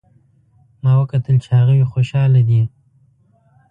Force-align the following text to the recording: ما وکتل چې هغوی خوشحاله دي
ما 0.81 0.91
وکتل 1.01 1.35
چې 1.43 1.49
هغوی 1.57 1.89
خوشحاله 1.91 2.41
دي 2.49 2.61